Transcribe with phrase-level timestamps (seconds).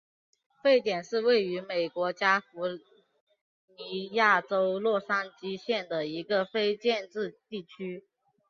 [0.63, 2.67] 沸点是位于美国加利福
[3.77, 8.03] 尼亚州洛杉矶县的一个非建制地区。